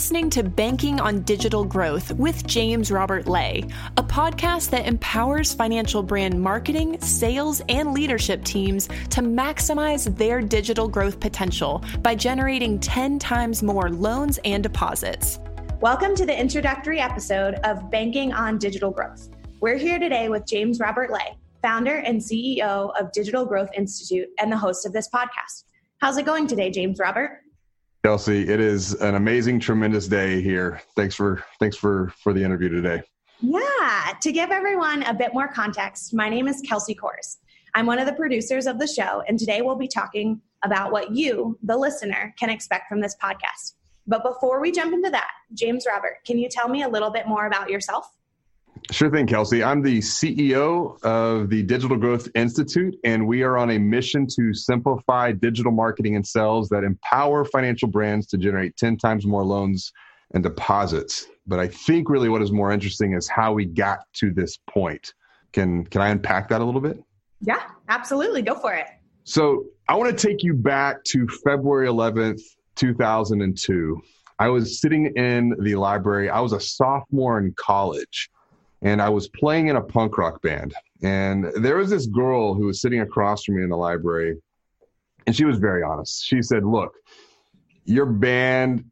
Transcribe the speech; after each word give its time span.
listening 0.00 0.30
to 0.30 0.42
Banking 0.42 0.98
on 0.98 1.20
Digital 1.24 1.62
Growth 1.62 2.10
with 2.12 2.46
James 2.46 2.90
Robert 2.90 3.26
Lay, 3.26 3.66
a 3.98 4.02
podcast 4.02 4.70
that 4.70 4.86
empowers 4.86 5.52
financial 5.52 6.02
brand 6.02 6.40
marketing, 6.40 6.98
sales, 7.02 7.60
and 7.68 7.92
leadership 7.92 8.42
teams 8.42 8.86
to 9.10 9.20
maximize 9.20 10.16
their 10.16 10.40
digital 10.40 10.88
growth 10.88 11.20
potential 11.20 11.84
by 12.00 12.14
generating 12.14 12.80
10 12.80 13.18
times 13.18 13.62
more 13.62 13.90
loans 13.90 14.38
and 14.46 14.62
deposits. 14.62 15.38
Welcome 15.82 16.14
to 16.14 16.24
the 16.24 16.40
introductory 16.40 16.98
episode 16.98 17.56
of 17.64 17.90
Banking 17.90 18.32
on 18.32 18.56
Digital 18.56 18.90
Growth. 18.90 19.28
We're 19.60 19.76
here 19.76 19.98
today 19.98 20.30
with 20.30 20.46
James 20.46 20.80
Robert 20.80 21.10
Lay, 21.10 21.36
founder 21.60 21.96
and 21.96 22.18
CEO 22.18 22.98
of 22.98 23.12
Digital 23.12 23.44
Growth 23.44 23.68
Institute 23.76 24.28
and 24.38 24.50
the 24.50 24.56
host 24.56 24.86
of 24.86 24.94
this 24.94 25.10
podcast. 25.10 25.64
How's 25.98 26.16
it 26.16 26.24
going 26.24 26.46
today, 26.46 26.70
James 26.70 26.98
Robert? 26.98 27.42
Kelsey, 28.02 28.48
it 28.48 28.60
is 28.60 28.94
an 28.94 29.14
amazing, 29.14 29.60
tremendous 29.60 30.08
day 30.08 30.40
here. 30.40 30.80
Thanks 30.96 31.14
for 31.14 31.44
thanks 31.58 31.76
for 31.76 32.12
for 32.22 32.32
the 32.32 32.42
interview 32.42 32.70
today. 32.70 33.02
Yeah, 33.42 34.14
to 34.22 34.32
give 34.32 34.50
everyone 34.50 35.02
a 35.02 35.12
bit 35.12 35.34
more 35.34 35.48
context, 35.48 36.14
my 36.14 36.30
name 36.30 36.48
is 36.48 36.62
Kelsey 36.66 36.94
Kors. 36.94 37.36
I'm 37.74 37.84
one 37.84 37.98
of 37.98 38.06
the 38.06 38.14
producers 38.14 38.66
of 38.66 38.78
the 38.78 38.86
show, 38.86 39.22
and 39.28 39.38
today 39.38 39.60
we'll 39.60 39.76
be 39.76 39.86
talking 39.86 40.40
about 40.64 40.92
what 40.92 41.14
you, 41.14 41.58
the 41.62 41.76
listener, 41.76 42.34
can 42.38 42.48
expect 42.48 42.88
from 42.88 43.02
this 43.02 43.16
podcast. 43.22 43.74
But 44.06 44.22
before 44.22 44.60
we 44.60 44.72
jump 44.72 44.94
into 44.94 45.10
that, 45.10 45.30
James 45.52 45.84
Robert, 45.86 46.16
can 46.26 46.38
you 46.38 46.48
tell 46.48 46.68
me 46.68 46.82
a 46.82 46.88
little 46.88 47.10
bit 47.10 47.28
more 47.28 47.46
about 47.46 47.68
yourself? 47.68 48.06
Sure 48.90 49.08
thing, 49.08 49.24
Kelsey. 49.24 49.62
I'm 49.62 49.82
the 49.82 49.98
CEO 49.98 51.00
of 51.04 51.48
the 51.48 51.62
Digital 51.62 51.96
Growth 51.96 52.28
Institute, 52.34 52.96
and 53.04 53.24
we 53.24 53.42
are 53.42 53.56
on 53.56 53.70
a 53.70 53.78
mission 53.78 54.26
to 54.34 54.52
simplify 54.52 55.30
digital 55.30 55.70
marketing 55.70 56.16
and 56.16 56.26
sales 56.26 56.68
that 56.70 56.82
empower 56.82 57.44
financial 57.44 57.86
brands 57.86 58.26
to 58.28 58.36
generate 58.36 58.76
10 58.76 58.96
times 58.96 59.26
more 59.26 59.44
loans 59.44 59.92
and 60.34 60.42
deposits. 60.42 61.26
But 61.46 61.60
I 61.60 61.68
think 61.68 62.10
really 62.10 62.28
what 62.28 62.42
is 62.42 62.50
more 62.50 62.72
interesting 62.72 63.14
is 63.14 63.28
how 63.28 63.52
we 63.52 63.64
got 63.64 64.00
to 64.14 64.32
this 64.32 64.58
point. 64.68 65.14
Can 65.52 65.84
can 65.84 66.00
I 66.00 66.08
unpack 66.08 66.48
that 66.48 66.60
a 66.60 66.64
little 66.64 66.80
bit? 66.80 67.00
Yeah, 67.40 67.62
absolutely. 67.88 68.42
Go 68.42 68.56
for 68.56 68.72
it. 68.72 68.86
So 69.22 69.66
I 69.88 69.94
want 69.94 70.16
to 70.16 70.28
take 70.28 70.42
you 70.42 70.54
back 70.54 71.04
to 71.04 71.28
February 71.44 71.86
11th, 71.86 72.40
2002. 72.74 74.00
I 74.40 74.48
was 74.48 74.80
sitting 74.80 75.12
in 75.14 75.54
the 75.60 75.76
library. 75.76 76.28
I 76.28 76.40
was 76.40 76.52
a 76.52 76.60
sophomore 76.60 77.38
in 77.38 77.54
college 77.56 78.30
and 78.82 79.00
I 79.02 79.08
was 79.08 79.28
playing 79.28 79.68
in 79.68 79.76
a 79.76 79.80
punk 79.80 80.18
rock 80.18 80.40
band. 80.42 80.74
And 81.02 81.46
there 81.56 81.76
was 81.76 81.90
this 81.90 82.06
girl 82.06 82.54
who 82.54 82.66
was 82.66 82.80
sitting 82.80 83.00
across 83.00 83.44
from 83.44 83.56
me 83.56 83.62
in 83.62 83.68
the 83.68 83.76
library, 83.76 84.36
and 85.26 85.34
she 85.34 85.44
was 85.44 85.58
very 85.58 85.82
honest. 85.82 86.24
She 86.24 86.42
said, 86.42 86.64
Look, 86.64 86.94
your 87.84 88.06
band 88.06 88.84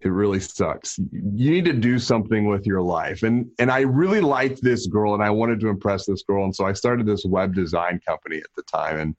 it 0.00 0.10
really 0.10 0.38
sucks. 0.38 0.98
You 0.98 1.50
need 1.50 1.64
to 1.64 1.72
do 1.72 1.98
something 1.98 2.46
with 2.46 2.66
your 2.66 2.80
life. 2.80 3.24
And 3.24 3.50
and 3.58 3.70
I 3.70 3.80
really 3.80 4.20
liked 4.20 4.62
this 4.62 4.86
girl 4.86 5.14
and 5.14 5.22
I 5.22 5.30
wanted 5.30 5.58
to 5.60 5.68
impress 5.68 6.06
this 6.06 6.22
girl. 6.22 6.44
And 6.44 6.54
so 6.54 6.64
I 6.64 6.72
started 6.72 7.04
this 7.06 7.24
web 7.24 7.54
design 7.54 8.00
company 8.06 8.36
at 8.38 8.54
the 8.56 8.62
time. 8.62 9.00
And 9.00 9.16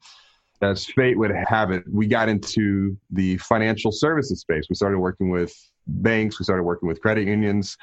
as 0.61 0.85
fate 0.85 1.17
would 1.17 1.31
have 1.31 1.71
it, 1.71 1.83
we 1.91 2.07
got 2.07 2.29
into 2.29 2.97
the 3.11 3.37
financial 3.37 3.91
services 3.91 4.39
space. 4.39 4.67
We 4.69 4.75
started 4.75 4.99
working 4.99 5.29
with 5.29 5.53
banks, 5.87 6.39
we 6.39 6.43
started 6.43 6.63
working 6.63 6.87
with 6.87 7.01
credit 7.01 7.27
unions, 7.27 7.77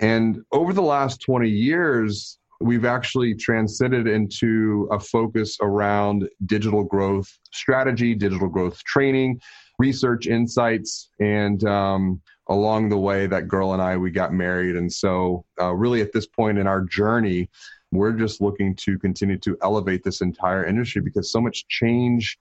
and 0.00 0.42
over 0.52 0.72
the 0.72 0.82
last 0.82 1.20
20 1.22 1.48
years, 1.48 2.38
we've 2.60 2.84
actually 2.84 3.34
transcended 3.34 4.06
into 4.06 4.88
a 4.90 4.98
focus 4.98 5.56
around 5.60 6.28
digital 6.46 6.84
growth 6.84 7.28
strategy, 7.52 8.14
digital 8.14 8.48
growth 8.48 8.82
training, 8.84 9.40
research 9.78 10.26
insights, 10.26 11.10
and 11.20 11.64
um, 11.64 12.20
along 12.48 12.88
the 12.88 12.98
way, 12.98 13.26
that 13.26 13.48
girl 13.48 13.72
and 13.72 13.82
I 13.82 13.96
we 13.96 14.10
got 14.10 14.32
married, 14.32 14.76
and 14.76 14.92
so 14.92 15.44
uh, 15.60 15.72
really 15.74 16.00
at 16.00 16.12
this 16.12 16.26
point 16.26 16.58
in 16.58 16.66
our 16.66 16.82
journey, 16.82 17.50
we're 17.92 18.12
just 18.12 18.40
looking 18.40 18.74
to 18.76 18.98
continue 18.98 19.38
to 19.38 19.56
elevate 19.62 20.02
this 20.02 20.20
entire 20.20 20.64
industry 20.64 21.02
because 21.02 21.30
so 21.30 21.40
much 21.40 21.66
change 21.68 22.38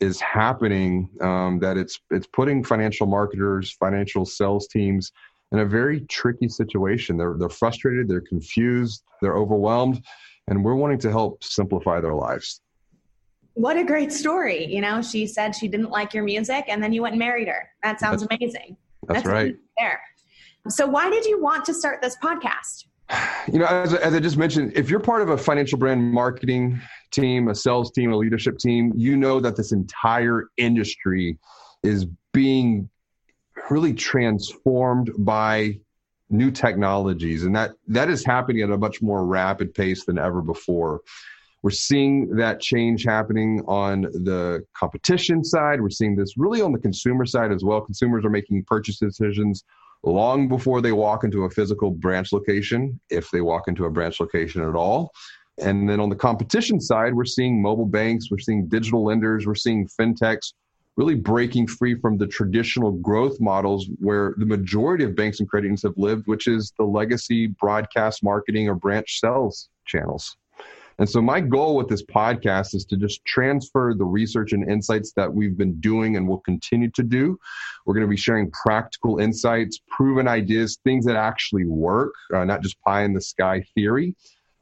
is 0.00 0.20
happening 0.20 1.08
um, 1.20 1.60
that 1.60 1.76
it's 1.76 2.00
it's 2.10 2.26
putting 2.26 2.64
financial 2.64 3.06
marketers, 3.06 3.72
financial 3.72 4.24
sales 4.24 4.66
teams 4.66 5.12
in 5.52 5.60
a 5.60 5.66
very 5.66 6.00
tricky 6.02 6.48
situation. 6.48 7.16
They're 7.16 7.36
they're 7.38 7.48
frustrated, 7.48 8.08
they're 8.08 8.20
confused, 8.20 9.04
they're 9.20 9.36
overwhelmed, 9.36 10.02
and 10.48 10.64
we're 10.64 10.74
wanting 10.74 10.98
to 11.00 11.10
help 11.10 11.44
simplify 11.44 12.00
their 12.00 12.14
lives. 12.14 12.60
What 13.54 13.76
a 13.76 13.84
great 13.84 14.12
story. 14.12 14.64
You 14.64 14.80
know, 14.80 15.02
she 15.02 15.26
said 15.26 15.54
she 15.54 15.68
didn't 15.68 15.90
like 15.90 16.14
your 16.14 16.24
music 16.24 16.64
and 16.68 16.82
then 16.82 16.92
you 16.92 17.02
went 17.02 17.12
and 17.12 17.18
married 17.18 17.48
her. 17.48 17.68
That 17.82 18.00
sounds 18.00 18.22
that's, 18.22 18.34
amazing. 18.34 18.76
That's, 19.06 19.22
that's 19.22 19.26
right. 19.26 19.54
There. 19.76 20.00
So 20.68 20.86
why 20.86 21.10
did 21.10 21.26
you 21.26 21.42
want 21.42 21.64
to 21.66 21.74
start 21.74 22.00
this 22.00 22.16
podcast? 22.16 22.86
You 23.52 23.58
know, 23.58 23.66
as, 23.66 23.92
as 23.92 24.14
I 24.14 24.20
just 24.20 24.38
mentioned, 24.38 24.72
if 24.74 24.88
you're 24.88 25.00
part 25.00 25.20
of 25.20 25.28
a 25.28 25.36
financial 25.36 25.78
brand 25.78 26.12
marketing 26.12 26.80
team, 27.10 27.48
a 27.48 27.54
sales 27.54 27.90
team, 27.90 28.10
a 28.12 28.16
leadership 28.16 28.58
team, 28.58 28.92
you 28.96 29.16
know 29.16 29.38
that 29.40 29.54
this 29.54 29.72
entire 29.72 30.44
industry 30.56 31.36
is 31.82 32.06
being 32.32 32.88
really 33.70 33.94
transformed 33.94 35.10
by 35.18 35.78
new 36.30 36.50
technologies. 36.50 37.44
And 37.44 37.54
that 37.54 37.72
that 37.88 38.08
is 38.08 38.24
happening 38.24 38.62
at 38.62 38.70
a 38.70 38.78
much 38.78 39.02
more 39.02 39.24
rapid 39.24 39.74
pace 39.74 40.04
than 40.04 40.18
ever 40.18 40.42
before. 40.42 41.00
We're 41.62 41.70
seeing 41.70 42.34
that 42.36 42.60
change 42.60 43.04
happening 43.04 43.62
on 43.68 44.02
the 44.02 44.64
competition 44.76 45.44
side. 45.44 45.80
We're 45.80 45.90
seeing 45.90 46.16
this 46.16 46.36
really 46.36 46.60
on 46.60 46.72
the 46.72 46.78
consumer 46.78 47.24
side 47.24 47.52
as 47.52 47.62
well. 47.62 47.80
Consumers 47.80 48.24
are 48.24 48.30
making 48.30 48.64
purchase 48.64 48.98
decisions 48.98 49.62
long 50.02 50.48
before 50.48 50.80
they 50.80 50.90
walk 50.90 51.22
into 51.22 51.44
a 51.44 51.50
physical 51.50 51.92
branch 51.92 52.32
location 52.32 52.98
if 53.10 53.30
they 53.30 53.40
walk 53.40 53.68
into 53.68 53.84
a 53.84 53.90
branch 53.90 54.18
location 54.18 54.62
at 54.68 54.74
all. 54.74 55.12
And 55.58 55.88
then 55.88 56.00
on 56.00 56.08
the 56.08 56.16
competition 56.16 56.80
side 56.80 57.14
we're 57.14 57.26
seeing 57.26 57.60
mobile 57.60 57.86
banks 57.86 58.30
we're 58.30 58.38
seeing 58.38 58.68
digital 58.68 59.04
lenders 59.04 59.46
we're 59.46 59.54
seeing 59.54 59.86
fintechs 59.86 60.54
really 60.96 61.14
breaking 61.14 61.66
free 61.66 61.94
from 61.94 62.18
the 62.18 62.26
traditional 62.26 62.92
growth 62.92 63.40
models 63.40 63.88
where 63.98 64.34
the 64.36 64.46
majority 64.46 65.04
of 65.04 65.16
banks 65.16 65.40
and 65.40 65.48
credit 65.48 65.66
unions 65.66 65.82
have 65.82 65.96
lived, 65.96 66.26
which 66.26 66.46
is 66.46 66.72
the 66.78 66.84
legacy 66.84 67.46
broadcast 67.46 68.22
marketing 68.22 68.68
or 68.68 68.74
branch 68.74 69.20
sales 69.20 69.68
channels. 69.86 70.36
And 70.98 71.08
so, 71.08 71.22
my 71.22 71.40
goal 71.40 71.76
with 71.76 71.88
this 71.88 72.04
podcast 72.04 72.74
is 72.74 72.84
to 72.84 72.96
just 72.96 73.24
transfer 73.24 73.94
the 73.96 74.04
research 74.04 74.52
and 74.52 74.68
insights 74.70 75.12
that 75.16 75.32
we've 75.32 75.56
been 75.56 75.80
doing 75.80 76.16
and 76.16 76.28
will 76.28 76.40
continue 76.40 76.90
to 76.90 77.02
do. 77.02 77.38
We're 77.86 77.94
going 77.94 78.06
to 78.06 78.10
be 78.10 78.16
sharing 78.16 78.50
practical 78.50 79.18
insights, 79.18 79.80
proven 79.88 80.28
ideas, 80.28 80.78
things 80.84 81.06
that 81.06 81.16
actually 81.16 81.64
work, 81.64 82.12
uh, 82.34 82.44
not 82.44 82.62
just 82.62 82.80
pie 82.82 83.04
in 83.04 83.14
the 83.14 83.22
sky 83.22 83.64
theory 83.74 84.14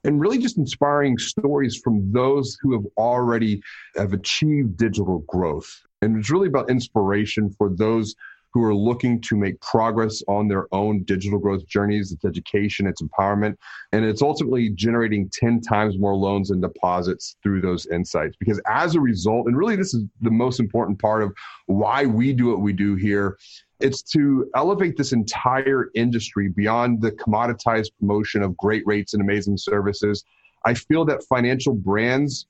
and 0.05 0.21
really 0.21 0.39
just 0.39 0.59
inspiring 0.59 1.19
stories 1.19 1.81
from 1.83 2.11
those 2.13 2.57
who 2.61 2.73
have 2.73 2.87
already 2.97 3.63
have 3.97 4.13
achieved 4.13 4.77
digital 4.77 5.21
growth 5.29 5.83
and 6.03 6.17
it's 6.17 6.31
really 6.31 6.49
about 6.49 6.71
inspiration 6.71 7.51
for 7.51 7.71
those 7.71 8.15
who 8.53 8.65
are 8.65 8.75
looking 8.75 9.21
to 9.21 9.37
make 9.37 9.61
progress 9.61 10.23
on 10.27 10.49
their 10.49 10.67
own 10.75 11.05
digital 11.05 11.39
growth 11.39 11.67
journeys. 11.69 12.11
It's 12.11 12.25
education, 12.25 12.87
it's 12.87 13.01
empowerment, 13.01 13.57
and 13.93 14.05
it's 14.05 14.23
ultimately 14.23 14.71
generating 14.71 15.31
10 15.33 15.61
times 15.61 15.99
more 15.99 16.17
loans 16.17 16.51
and 16.51 16.61
deposits 16.61 17.37
through 17.43 17.61
those 17.61 17.87
insights. 17.87 18.37
Because 18.41 18.61
as 18.67 18.97
a 18.97 19.01
result, 19.01 19.47
and 19.47 19.57
really 19.57 19.77
this 19.77 19.95
is 19.95 20.05
the 20.21 20.33
most 20.33 20.59
important 20.59 20.99
part 20.99 21.23
of 21.23 21.33
why 21.67 22.07
we 22.07 22.33
do 22.33 22.49
what 22.49 22.61
we 22.61 22.73
do 22.73 22.97
here, 22.97 23.39
it's 23.81 24.03
to 24.03 24.51
elevate 24.55 24.97
this 24.97 25.13
entire 25.13 25.91
industry 25.95 26.49
beyond 26.49 27.01
the 27.01 27.13
commoditized 27.13 27.91
promotion 27.99 28.43
of 28.43 28.57
great 28.57 28.83
rates 28.87 29.15
and 29.15 29.23
amazing 29.23 29.57
services. 29.57 30.25
I 30.65 30.75
feel 30.75 31.05
that 31.07 31.25
financial 31.25 31.75
brands 31.75 32.47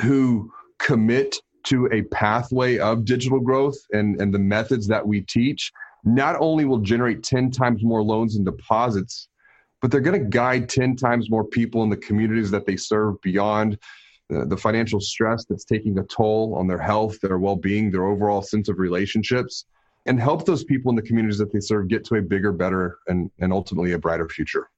who 0.00 0.50
commit 0.78 1.36
to 1.64 1.88
a 1.92 2.02
pathway 2.02 2.78
of 2.78 3.04
digital 3.04 3.40
growth 3.40 3.76
and, 3.92 4.20
and 4.20 4.34
the 4.34 4.38
methods 4.38 4.86
that 4.88 5.06
we 5.06 5.20
teach, 5.20 5.70
not 6.04 6.36
only 6.40 6.64
will 6.64 6.78
generate 6.78 7.22
10 7.22 7.50
times 7.50 7.84
more 7.84 8.02
loans 8.02 8.36
and 8.36 8.44
deposits, 8.44 9.28
but 9.80 9.90
they're 9.90 10.00
going 10.00 10.20
to 10.20 10.28
guide 10.28 10.68
10 10.68 10.96
times 10.96 11.30
more 11.30 11.44
people 11.44 11.82
in 11.82 11.90
the 11.90 11.96
communities 11.96 12.50
that 12.50 12.66
they 12.66 12.76
serve 12.76 13.20
beyond 13.20 13.78
the, 14.28 14.46
the 14.46 14.56
financial 14.56 15.00
stress 15.00 15.44
that's 15.44 15.64
taking 15.64 15.98
a 15.98 16.04
toll 16.04 16.54
on 16.56 16.66
their 16.66 16.78
health, 16.78 17.20
their 17.20 17.38
well 17.38 17.56
being, 17.56 17.90
their 17.90 18.06
overall 18.06 18.42
sense 18.42 18.68
of 18.68 18.78
relationships, 18.78 19.66
and 20.06 20.20
help 20.20 20.44
those 20.44 20.64
people 20.64 20.90
in 20.90 20.96
the 20.96 21.02
communities 21.02 21.38
that 21.38 21.52
they 21.52 21.60
serve 21.60 21.88
get 21.88 22.04
to 22.06 22.16
a 22.16 22.22
bigger, 22.22 22.52
better, 22.52 22.98
and, 23.06 23.30
and 23.38 23.52
ultimately 23.52 23.92
a 23.92 23.98
brighter 23.98 24.28
future. 24.28 24.68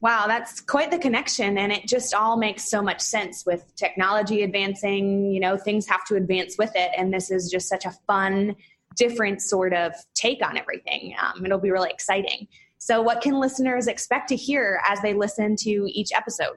Wow, 0.00 0.26
that's 0.26 0.60
quite 0.60 0.90
the 0.90 0.98
connection. 0.98 1.58
And 1.58 1.70
it 1.70 1.86
just 1.86 2.14
all 2.14 2.36
makes 2.36 2.64
so 2.64 2.80
much 2.80 3.00
sense 3.00 3.44
with 3.44 3.74
technology 3.76 4.42
advancing. 4.42 5.30
You 5.30 5.40
know, 5.40 5.56
things 5.56 5.86
have 5.88 6.04
to 6.06 6.16
advance 6.16 6.56
with 6.56 6.72
it. 6.74 6.90
And 6.96 7.12
this 7.12 7.30
is 7.30 7.50
just 7.50 7.68
such 7.68 7.84
a 7.84 7.90
fun, 8.06 8.56
different 8.96 9.42
sort 9.42 9.74
of 9.74 9.92
take 10.14 10.44
on 10.44 10.56
everything. 10.56 11.14
Um, 11.22 11.44
it'll 11.44 11.58
be 11.58 11.70
really 11.70 11.90
exciting. 11.90 12.48
So, 12.82 13.02
what 13.02 13.20
can 13.20 13.38
listeners 13.38 13.88
expect 13.88 14.30
to 14.30 14.36
hear 14.36 14.80
as 14.88 15.00
they 15.02 15.12
listen 15.12 15.54
to 15.56 15.86
each 15.88 16.12
episode? 16.16 16.56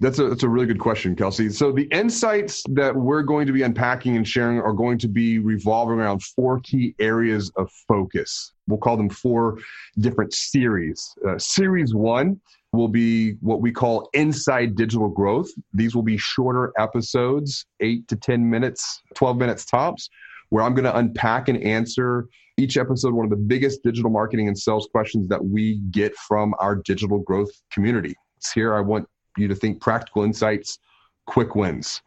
That's, 0.00 0.18
a, 0.18 0.30
that's 0.30 0.44
a 0.44 0.48
really 0.48 0.64
good 0.64 0.78
question, 0.80 1.14
Kelsey. 1.14 1.50
So, 1.50 1.72
the 1.72 1.86
insights 1.92 2.64
that 2.70 2.96
we're 2.96 3.22
going 3.22 3.46
to 3.46 3.52
be 3.52 3.62
unpacking 3.62 4.16
and 4.16 4.26
sharing 4.26 4.60
are 4.60 4.72
going 4.72 4.96
to 4.98 5.08
be 5.08 5.40
revolving 5.40 5.98
around 5.98 6.22
four 6.22 6.60
key 6.60 6.94
areas 6.98 7.52
of 7.56 7.70
focus. 7.86 8.54
We'll 8.66 8.78
call 8.78 8.96
them 8.96 9.10
four 9.10 9.58
different 9.98 10.32
series. 10.32 11.06
Uh, 11.28 11.38
series 11.38 11.94
one 11.94 12.40
will 12.72 12.88
be 12.88 13.32
what 13.40 13.60
we 13.60 13.72
call 13.72 14.08
Inside 14.14 14.74
Digital 14.74 15.10
Growth. 15.10 15.50
These 15.74 15.94
will 15.94 16.02
be 16.02 16.16
shorter 16.16 16.72
episodes, 16.78 17.66
eight 17.80 18.08
to 18.08 18.16
10 18.16 18.48
minutes, 18.48 19.02
12 19.16 19.36
minutes 19.36 19.66
tops, 19.66 20.08
where 20.52 20.62
I'm 20.62 20.74
going 20.74 20.84
to 20.84 20.94
unpack 20.94 21.48
and 21.48 21.56
answer 21.62 22.28
each 22.58 22.76
episode 22.76 23.14
one 23.14 23.24
of 23.24 23.30
the 23.30 23.36
biggest 23.36 23.82
digital 23.82 24.10
marketing 24.10 24.48
and 24.48 24.58
sales 24.58 24.86
questions 24.92 25.26
that 25.28 25.42
we 25.42 25.78
get 25.90 26.14
from 26.14 26.54
our 26.58 26.76
digital 26.76 27.20
growth 27.20 27.48
community. 27.72 28.14
It's 28.36 28.52
here 28.52 28.74
I 28.74 28.80
want 28.82 29.08
you 29.38 29.48
to 29.48 29.54
think 29.54 29.80
practical 29.80 30.24
insights, 30.24 30.78
quick 31.24 31.54
wins. 31.54 32.02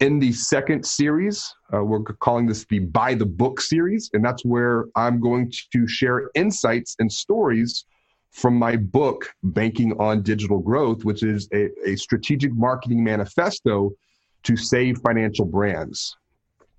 In 0.00 0.18
the 0.18 0.32
second 0.32 0.84
series, 0.84 1.54
uh, 1.72 1.84
we're 1.84 2.02
calling 2.02 2.46
this 2.46 2.64
the 2.64 2.80
Buy 2.80 3.14
the 3.14 3.26
Book 3.26 3.60
series, 3.60 4.10
and 4.12 4.24
that's 4.24 4.44
where 4.44 4.86
I'm 4.96 5.20
going 5.20 5.52
to 5.72 5.86
share 5.86 6.30
insights 6.34 6.96
and 6.98 7.10
stories 7.12 7.84
from 8.32 8.56
my 8.56 8.74
book, 8.74 9.32
Banking 9.44 9.92
on 10.00 10.22
Digital 10.22 10.58
Growth, 10.58 11.04
which 11.04 11.22
is 11.22 11.48
a, 11.54 11.68
a 11.86 11.94
strategic 11.94 12.52
marketing 12.54 13.04
manifesto 13.04 13.92
to 14.42 14.56
save 14.56 14.98
financial 14.98 15.44
brands. 15.44 16.16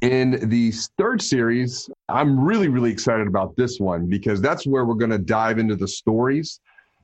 In 0.05 0.49
the 0.49 0.69
third 0.99 1.19
series, 1.19 1.89
I'm 2.09 2.39
really, 2.39 2.67
really 2.67 2.91
excited 2.91 3.25
about 3.25 3.55
this 3.55 3.79
one 3.79 4.05
because 4.07 4.39
that's 4.39 4.67
where 4.67 4.85
we're 4.85 4.93
going 4.93 5.09
to 5.09 5.17
dive 5.17 5.57
into 5.57 5.75
the 5.75 5.87
stories 5.87 6.59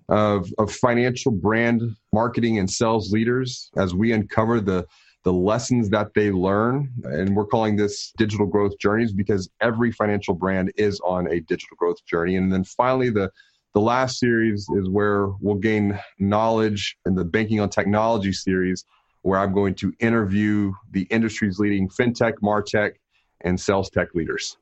of, 0.07 0.47
of 0.59 0.71
financial 0.71 1.31
brand 1.31 1.81
marketing 2.13 2.59
and 2.59 2.69
sales 2.69 3.11
leaders 3.11 3.71
as 3.75 3.95
we 3.95 4.11
uncover 4.11 4.61
the 4.61 4.85
the 5.23 5.33
lessons 5.33 5.89
that 5.89 6.13
they 6.13 6.29
learn. 6.29 6.91
And 7.05 7.35
we're 7.35 7.47
calling 7.47 7.75
this 7.75 8.13
digital 8.17 8.45
growth 8.45 8.77
journeys 8.77 9.13
because 9.13 9.49
every 9.61 9.91
financial 9.91 10.35
brand 10.35 10.71
is 10.77 10.99
on 11.03 11.25
a 11.25 11.39
digital 11.39 11.77
growth 11.77 12.05
journey. 12.05 12.35
And 12.35 12.53
then 12.53 12.63
finally, 12.63 13.09
the 13.09 13.31
the 13.73 13.81
last 13.81 14.19
series 14.19 14.67
is 14.75 14.89
where 14.89 15.29
we'll 15.39 15.55
gain 15.55 15.99
knowledge 16.19 16.95
in 17.07 17.15
the 17.15 17.25
Banking 17.25 17.61
on 17.61 17.69
Technology 17.69 18.33
series, 18.33 18.85
where 19.21 19.39
I'm 19.39 19.53
going 19.53 19.75
to 19.75 19.93
interview 19.99 20.73
the 20.91 21.03
industry's 21.03 21.59
leading 21.59 21.87
fintech, 21.89 22.33
martech, 22.41 22.93
and 23.41 23.59
sales 23.59 23.89
tech 23.89 24.13
leaders. 24.13 24.57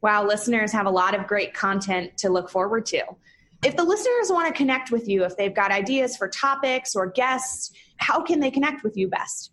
Wow, 0.00 0.26
listeners 0.26 0.70
have 0.72 0.86
a 0.86 0.90
lot 0.90 1.18
of 1.18 1.26
great 1.26 1.54
content 1.54 2.16
to 2.18 2.28
look 2.28 2.50
forward 2.50 2.84
to. 2.86 3.02
If 3.64 3.76
the 3.76 3.84
listeners 3.84 4.28
want 4.28 4.46
to 4.46 4.52
connect 4.52 4.90
with 4.90 5.08
you, 5.08 5.24
if 5.24 5.36
they've 5.36 5.54
got 5.54 5.70
ideas 5.70 6.16
for 6.16 6.28
topics 6.28 6.94
or 6.94 7.06
guests, 7.06 7.72
how 7.96 8.22
can 8.22 8.38
they 8.38 8.50
connect 8.50 8.84
with 8.84 8.96
you 8.96 9.08
best? 9.08 9.52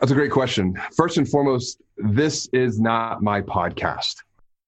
That's 0.00 0.12
a 0.12 0.14
great 0.14 0.30
question. 0.30 0.80
First 0.96 1.18
and 1.18 1.28
foremost, 1.28 1.82
this 1.96 2.48
is 2.52 2.78
not 2.78 3.22
my 3.22 3.40
podcast. 3.40 4.14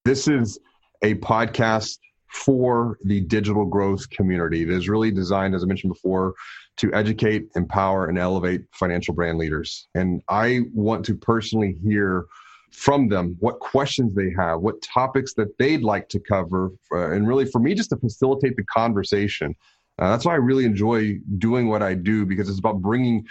This 0.04 0.26
is 0.26 0.58
a 1.02 1.14
podcast 1.16 1.98
for 2.36 2.98
the 3.04 3.20
digital 3.22 3.64
growth 3.64 4.08
community. 4.10 4.62
It 4.62 4.68
is 4.68 4.88
really 4.88 5.10
designed, 5.10 5.54
as 5.54 5.62
I 5.62 5.66
mentioned 5.66 5.92
before, 5.92 6.34
to 6.76 6.92
educate, 6.92 7.48
empower, 7.56 8.06
and 8.06 8.18
elevate 8.18 8.62
financial 8.72 9.14
brand 9.14 9.38
leaders. 9.38 9.88
And 9.94 10.22
I 10.28 10.62
want 10.74 11.04
to 11.06 11.14
personally 11.16 11.78
hear 11.82 12.26
from 12.72 13.08
them 13.08 13.36
what 13.40 13.58
questions 13.58 14.14
they 14.14 14.30
have, 14.38 14.60
what 14.60 14.82
topics 14.82 15.32
that 15.34 15.56
they'd 15.58 15.82
like 15.82 16.10
to 16.10 16.20
cover, 16.20 16.72
uh, 16.92 17.10
and 17.10 17.26
really 17.26 17.46
for 17.46 17.58
me, 17.58 17.74
just 17.74 17.90
to 17.90 17.96
facilitate 17.96 18.56
the 18.56 18.64
conversation. 18.64 19.54
Uh, 19.98 20.10
that's 20.10 20.26
why 20.26 20.32
I 20.32 20.36
really 20.36 20.66
enjoy 20.66 21.18
doing 21.38 21.68
what 21.68 21.82
I 21.82 21.94
do 21.94 22.26
because 22.26 22.50
it's 22.50 22.58
about 22.58 22.82
bringing 22.82 23.24